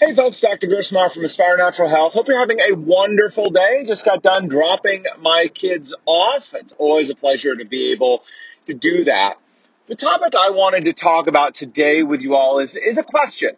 [0.00, 0.68] Hey folks, Dr.
[0.68, 2.12] Gersmar from Aspire Natural Health.
[2.12, 3.82] Hope you're having a wonderful day.
[3.84, 6.54] Just got done dropping my kids off.
[6.54, 8.22] It's always a pleasure to be able
[8.66, 9.38] to do that.
[9.86, 13.56] The topic I wanted to talk about today with you all is, is a question.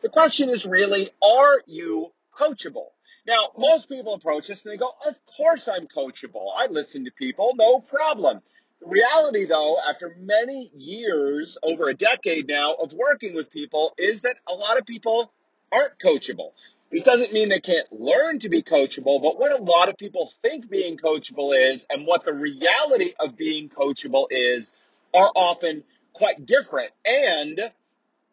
[0.00, 2.86] The question is really, are you coachable?
[3.26, 6.46] Now, most people approach this and they go, of course I'm coachable.
[6.56, 8.40] I listen to people, no problem.
[8.80, 14.22] The reality though, after many years, over a decade now of working with people is
[14.22, 15.30] that a lot of people
[15.72, 16.52] aren't coachable.
[16.90, 20.30] This doesn't mean they can't learn to be coachable, but what a lot of people
[20.42, 24.74] think being coachable is and what the reality of being coachable is
[25.14, 26.90] are often quite different.
[27.06, 27.58] And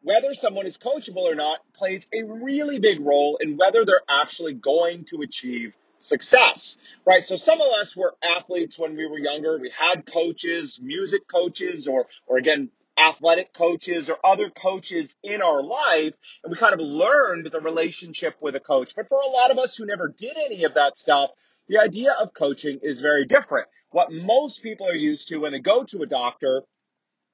[0.01, 4.53] whether someone is coachable or not plays a really big role in whether they're actually
[4.53, 7.25] going to achieve success, right?
[7.25, 9.57] So some of us were athletes when we were younger.
[9.57, 12.69] We had coaches, music coaches, or, or again,
[12.99, 16.13] athletic coaches or other coaches in our life.
[16.43, 18.93] And we kind of learned the relationship with a coach.
[18.95, 21.31] But for a lot of us who never did any of that stuff,
[21.67, 23.67] the idea of coaching is very different.
[23.91, 26.63] What most people are used to when they go to a doctor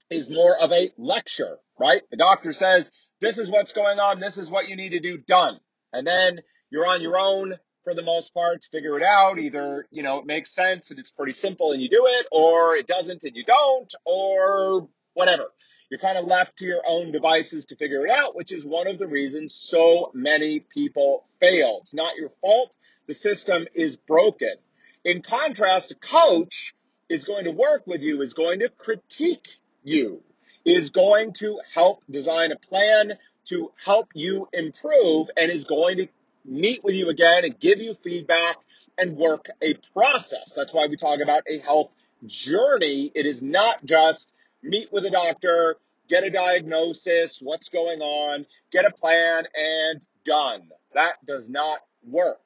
[0.09, 2.01] is more of a lecture, right?
[2.11, 4.19] The doctor says, this is what's going on.
[4.19, 5.17] This is what you need to do.
[5.17, 5.59] Done.
[5.91, 7.55] And then you're on your own
[7.85, 9.39] for the most part to figure it out.
[9.39, 12.75] Either, you know, it makes sense and it's pretty simple and you do it, or
[12.75, 15.45] it doesn't and you don't, or whatever.
[15.89, 18.87] You're kind of left to your own devices to figure it out, which is one
[18.87, 21.79] of the reasons so many people fail.
[21.81, 22.75] It's not your fault.
[23.07, 24.55] The system is broken.
[25.03, 26.73] In contrast, a coach
[27.07, 30.23] is going to work with you, is going to critique you,
[30.65, 33.13] is going to help design a plan
[33.49, 36.07] to help you improve, and is going to
[36.43, 38.57] meet with you again and give you feedback
[38.97, 40.53] and work a process.
[40.55, 41.91] That's why we talk about a health
[42.25, 43.11] journey.
[43.13, 44.33] It is not just
[44.65, 45.77] meet with a doctor,
[46.07, 50.69] get a diagnosis, what's going on, get a plan, and done.
[50.93, 52.39] That does not work.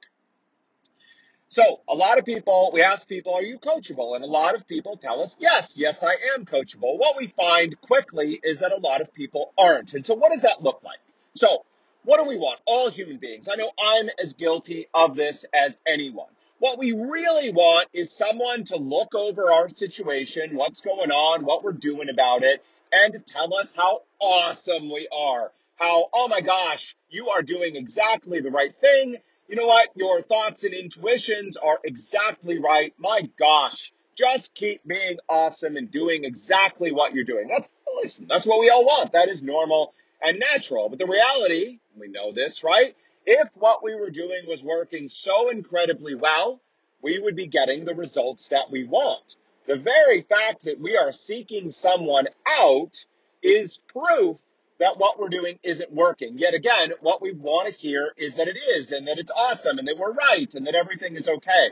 [1.52, 4.16] So a lot of people, we ask people, are you coachable?
[4.16, 7.00] And a lot of people tell us, yes, yes, I am coachable.
[7.00, 9.96] What we find quickly is that a lot of people aren't.
[9.96, 11.00] And so what does that look like?
[11.34, 11.66] So
[12.04, 12.60] what do we want?
[12.66, 13.48] All human beings.
[13.52, 16.30] I know I'm as guilty of this as anyone.
[16.60, 21.64] What we really want is someone to look over our situation, what's going on, what
[21.64, 25.52] we're doing about it, and tell us how awesome we are.
[25.76, 29.16] How, oh my gosh, you are doing exactly the right thing
[29.50, 29.90] you know what?
[29.96, 32.94] Your thoughts and intuitions are exactly right.
[33.00, 37.50] My gosh, just keep being awesome and doing exactly what you're doing.
[37.52, 39.14] That's, listen, that's what we all want.
[39.14, 40.88] That is normal and natural.
[40.90, 42.96] But the reality, we know this, right?
[43.26, 46.62] If what we were doing was working so incredibly well,
[47.02, 49.36] we would be getting the results that we want.
[49.68, 53.06] The very fact that we are seeking someone out
[53.44, 54.38] is proof
[54.80, 56.38] that what we're doing isn't working.
[56.38, 59.78] Yet again, what we want to hear is that it is and that it's awesome
[59.78, 61.70] and that we're right and that everything is okay.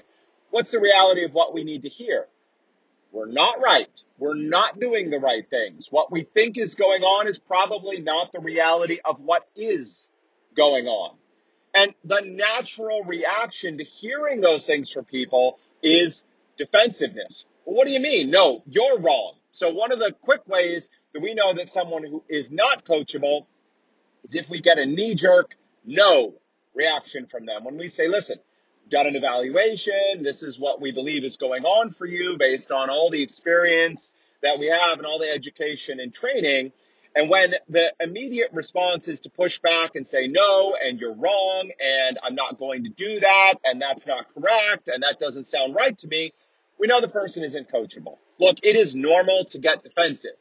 [0.51, 2.27] What's the reality of what we need to hear?
[3.11, 3.89] We're not right.
[4.17, 5.87] We're not doing the right things.
[5.89, 10.09] What we think is going on is probably not the reality of what is
[10.55, 11.15] going on.
[11.73, 16.25] And the natural reaction to hearing those things from people is
[16.57, 17.45] defensiveness.
[17.65, 18.31] Well, what do you mean?
[18.31, 19.33] No, you're wrong.
[19.51, 23.45] So one of the quick ways that we know that someone who is not coachable
[24.23, 25.55] is if we get a knee jerk
[25.85, 26.33] no
[26.75, 27.63] reaction from them.
[27.63, 28.37] When we say, listen,
[28.89, 30.21] done an evaluation.
[30.21, 34.13] This is what we believe is going on for you based on all the experience
[34.43, 36.71] that we have and all the education and training.
[37.17, 41.71] And when the immediate response is to push back and say, no, and you're wrong,
[41.79, 45.73] and I'm not going to do that, and that's not correct, and that doesn't sound
[45.73, 46.31] right to me,
[46.77, 48.17] we know the person isn't coachable.
[48.39, 50.35] Look, it is normal to get defensive.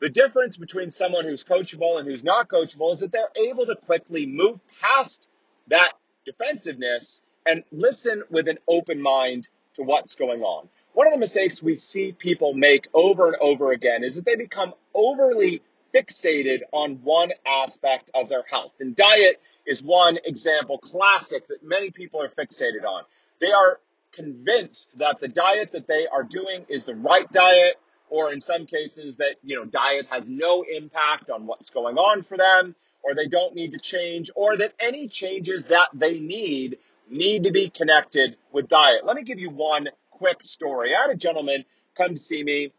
[0.00, 3.74] The difference between someone who's coachable and who's not coachable is that they're able to
[3.74, 5.26] quickly move past
[5.66, 10.68] that defensiveness and listen with an open mind to what's going on.
[10.92, 14.36] One of the mistakes we see people make over and over again is that they
[14.36, 15.62] become overly
[15.94, 18.72] fixated on one aspect of their health.
[18.80, 23.04] And diet is one example, classic, that many people are fixated on.
[23.40, 23.80] They are
[24.12, 27.76] convinced that the diet that they are doing is the right diet,
[28.08, 32.22] or in some cases that, you know, diet has no impact on what's going on
[32.22, 36.78] for them, or they don't need to change, or that any changes that they need
[37.08, 39.04] need to be connected with diet.
[39.04, 40.94] Let me give you one quick story.
[40.94, 41.64] I had a gentleman
[41.96, 42.72] come to see me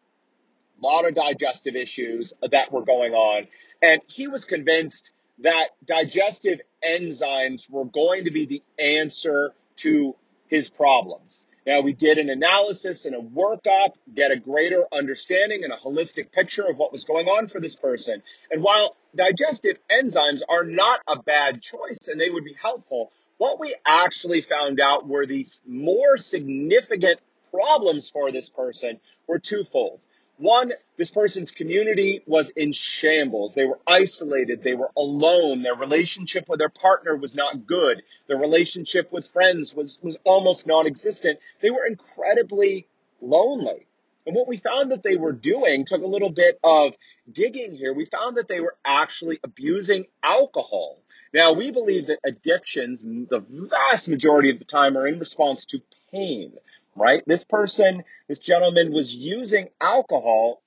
[0.81, 3.47] a lot of digestive issues that were going on.
[3.81, 10.15] And he was convinced that digestive enzymes were going to be the answer to
[10.47, 11.45] his problems.
[11.65, 16.31] Now, we did an analysis and a workup, get a greater understanding and a holistic
[16.31, 18.23] picture of what was going on for this person.
[18.49, 23.59] And while digestive enzymes are not a bad choice and they would be helpful, what
[23.59, 27.19] we actually found out were these more significant
[27.51, 29.99] problems for this person were twofold.
[30.41, 33.53] One, this person's community was in shambles.
[33.53, 34.63] They were isolated.
[34.63, 35.61] They were alone.
[35.61, 38.01] Their relationship with their partner was not good.
[38.25, 41.37] Their relationship with friends was, was almost non-existent.
[41.61, 42.87] They were incredibly
[43.21, 43.85] lonely.
[44.25, 46.95] And what we found that they were doing took a little bit of
[47.31, 47.93] digging here.
[47.93, 50.97] We found that they were actually abusing alcohol.
[51.35, 55.83] Now, we believe that addictions, the vast majority of the time, are in response to
[56.11, 56.53] pain
[56.95, 57.23] right?
[57.25, 60.61] This person, this gentleman was using alcohol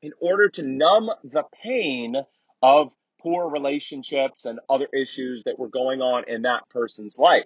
[0.00, 2.16] in order to numb the pain
[2.62, 7.44] of poor relationships and other issues that were going on in that person's life.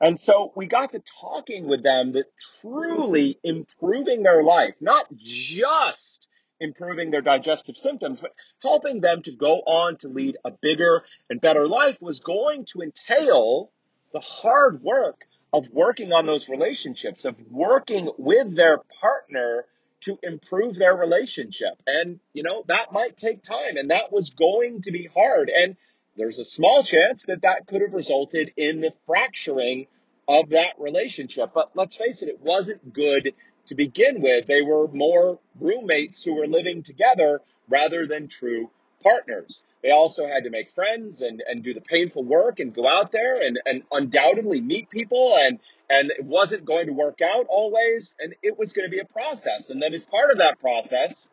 [0.00, 2.26] And so we got to talking with them that
[2.60, 6.28] truly improving their life, not just
[6.60, 11.40] improving their digestive symptoms, but helping them to go on to lead a bigger and
[11.40, 13.70] better life was going to entail
[14.12, 19.64] the hard work of working on those relationships, of working with their partner
[20.00, 21.82] to improve their relationship.
[21.86, 25.50] And, you know, that might take time and that was going to be hard.
[25.50, 25.76] And
[26.16, 29.86] there's a small chance that that could have resulted in the fracturing
[30.28, 31.50] of that relationship.
[31.54, 33.32] But let's face it, it wasn't good
[33.66, 34.46] to begin with.
[34.46, 38.70] They were more roommates who were living together rather than true
[39.02, 39.64] partners.
[39.82, 43.12] They also had to make friends and, and do the painful work and go out
[43.12, 45.58] there and, and undoubtedly meet people and
[45.90, 49.06] and it wasn't going to work out always and it was going to be a
[49.06, 49.70] process.
[49.70, 51.30] And then as part of that process,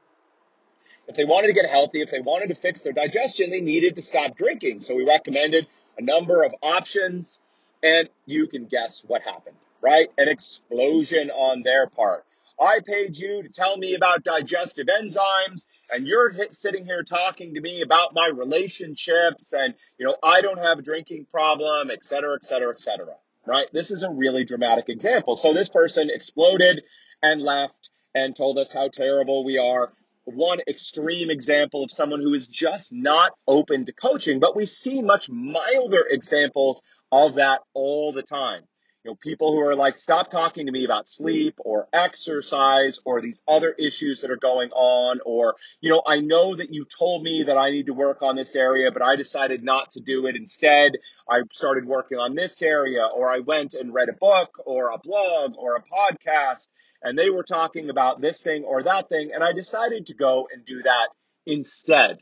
[1.07, 3.97] if they wanted to get healthy, if they wanted to fix their digestion, they needed
[3.97, 4.81] to stop drinking.
[4.81, 5.67] So we recommended
[5.97, 7.39] a number of options
[7.83, 10.07] and you can guess what happened, right?
[10.17, 12.25] An explosion on their part.
[12.59, 17.61] I paid you to tell me about digestive enzymes and you're sitting here talking to
[17.61, 22.35] me about my relationships and, you know, I don't have a drinking problem, et cetera,
[22.35, 23.15] et cetera, et cetera,
[23.45, 23.67] right?
[23.73, 25.35] This is a really dramatic example.
[25.35, 26.83] So this person exploded
[27.21, 29.91] and left and told us how terrible we are.
[30.23, 35.01] One extreme example of someone who is just not open to coaching, but we see
[35.01, 36.81] much milder examples
[37.11, 38.63] of that all the time
[39.05, 43.21] you know, people who are like, stop talking to me about sleep or exercise or
[43.21, 45.19] these other issues that are going on.
[45.23, 48.35] Or, you know, I know that you told me that I need to work on
[48.35, 50.35] this area, but I decided not to do it.
[50.35, 50.93] Instead,
[51.29, 54.97] I started working on this area or I went and read a book or a
[54.97, 56.67] blog or a podcast
[57.03, 59.29] and they were talking about this thing or that thing.
[59.35, 61.09] And I decided to go and do that
[61.45, 62.17] instead.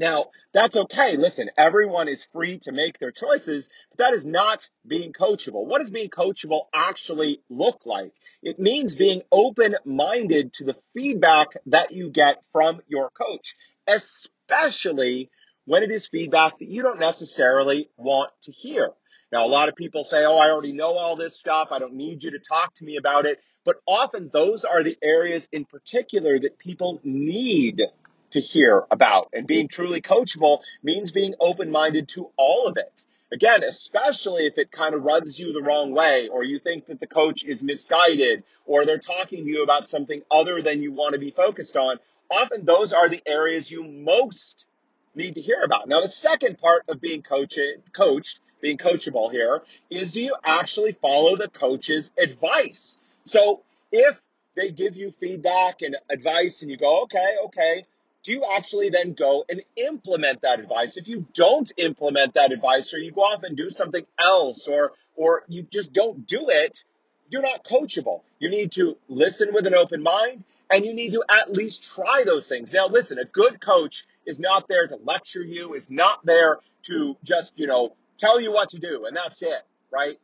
[0.00, 1.18] Now, that's okay.
[1.18, 5.66] Listen, everyone is free to make their choices, but that is not being coachable.
[5.66, 8.14] What does being coachable actually look like?
[8.42, 13.54] It means being open minded to the feedback that you get from your coach,
[13.86, 15.28] especially
[15.66, 18.88] when it is feedback that you don't necessarily want to hear.
[19.30, 21.68] Now, a lot of people say, Oh, I already know all this stuff.
[21.72, 23.38] I don't need you to talk to me about it.
[23.66, 27.82] But often those are the areas in particular that people need
[28.30, 29.28] to hear about.
[29.32, 33.04] And being truly coachable means being open minded to all of it.
[33.32, 36.98] Again, especially if it kind of rubs you the wrong way, or you think that
[36.98, 41.12] the coach is misguided, or they're talking to you about something other than you want
[41.12, 41.98] to be focused on.
[42.28, 44.66] Often those are the areas you most
[45.14, 45.88] need to hear about.
[45.88, 47.58] Now, the second part of being coach-
[47.92, 52.98] coached, being coachable here, is do you actually follow the coach's advice?
[53.24, 54.20] So if
[54.56, 57.84] they give you feedback and advice and you go, okay, okay,
[58.22, 60.96] do you actually then go and implement that advice?
[60.96, 64.92] If you don't implement that advice or you go off and do something else or,
[65.16, 66.84] or you just don't do it,
[67.30, 68.22] you're not coachable.
[68.38, 72.24] You need to listen with an open mind and you need to at least try
[72.24, 72.72] those things.
[72.72, 77.16] Now, listen, a good coach is not there to lecture you, is not there to
[77.24, 80.18] just, you know, tell you what to do and that's it, right?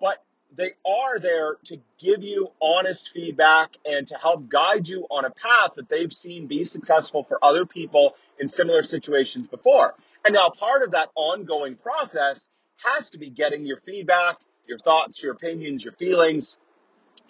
[0.00, 0.22] But
[0.56, 5.30] they are there to give you honest feedback and to help guide you on a
[5.30, 9.94] path that they've seen be successful for other people in similar situations before.
[10.24, 12.48] And now part of that ongoing process
[12.84, 14.36] has to be getting your feedback,
[14.66, 16.58] your thoughts, your opinions, your feelings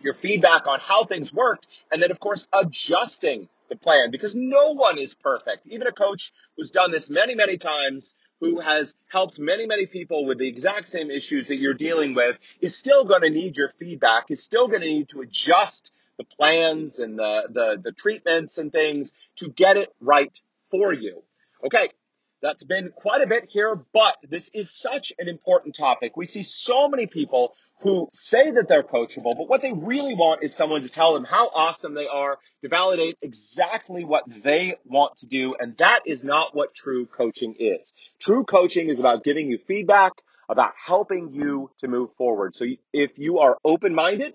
[0.01, 4.73] your feedback on how things worked, and then of course adjusting the plan because no
[4.73, 5.67] one is perfect.
[5.67, 10.27] Even a coach who's done this many, many times, who has helped many, many people
[10.27, 13.71] with the exact same issues that you're dealing with, is still going to need your
[13.79, 18.59] feedback, is still going to need to adjust the plans and the, the, the treatments
[18.59, 20.33] and things to get it right
[20.71, 21.23] for you.
[21.65, 21.89] Okay.
[22.41, 26.17] That's been quite a bit here, but this is such an important topic.
[26.17, 30.43] We see so many people who say that they're coachable, but what they really want
[30.43, 35.17] is someone to tell them how awesome they are, to validate exactly what they want
[35.17, 35.55] to do.
[35.59, 37.93] And that is not what true coaching is.
[38.21, 40.13] True coaching is about giving you feedback,
[40.49, 42.57] about helping you to move forward.
[42.57, 44.35] So if you are open minded,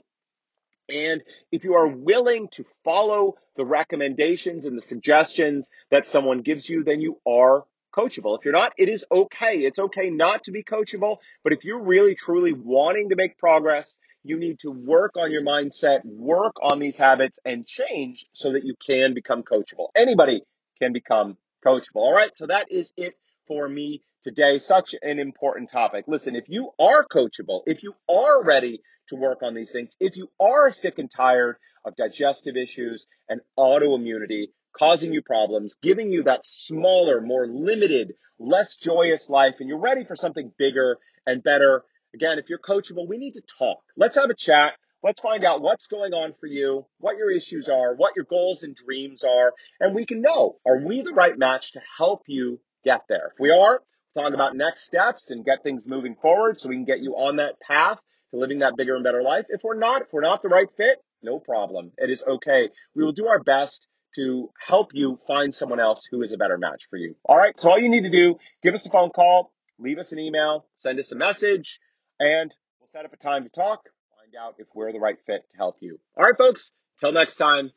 [0.94, 1.22] and
[1.52, 6.84] if you are willing to follow the recommendations and the suggestions that someone gives you,
[6.84, 7.64] then you are
[7.96, 8.38] coachable.
[8.38, 9.60] If you're not, it is okay.
[9.60, 11.18] It's okay not to be coachable.
[11.44, 15.44] But if you're really truly wanting to make progress, you need to work on your
[15.44, 19.88] mindset, work on these habits and change so that you can become coachable.
[19.96, 20.42] Anybody
[20.82, 22.02] can become coachable.
[22.02, 22.36] All right.
[22.36, 23.16] So that is it
[23.48, 24.60] for me today.
[24.60, 26.06] Such an important topic.
[26.08, 29.96] Listen, if you are coachable, if you are ready to work on these things.
[30.00, 36.12] If you are sick and tired of digestive issues and autoimmunity causing you problems, giving
[36.12, 41.44] you that smaller, more limited, less joyous life, and you're ready for something bigger and
[41.44, 43.80] better, again, if you're coachable, we need to talk.
[43.96, 44.74] Let's have a chat.
[45.04, 48.64] Let's find out what's going on for you, what your issues are, what your goals
[48.64, 52.62] and dreams are, and we can know, are we the right match to help you
[52.86, 53.32] get there?
[53.34, 53.82] If we are,
[54.18, 57.38] talk about next steps and get things moving forward so we can get you on
[57.38, 58.00] that path
[58.32, 59.46] to living that bigger and better life.
[59.50, 61.92] If we're not, if we're not the right fit, no problem.
[61.98, 62.70] It is okay.
[62.96, 66.58] We will do our best to help you find someone else who is a better
[66.58, 67.16] match for you.
[67.26, 67.58] All right.
[67.60, 70.66] So all you need to do, give us a phone call, leave us an email,
[70.76, 71.80] send us a message,
[72.20, 73.84] and we'll set up a time to talk,
[74.18, 76.00] find out if we're the right fit to help you.
[76.18, 76.72] All right, folks.
[77.00, 77.72] Till next time,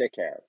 [0.00, 0.40] take care.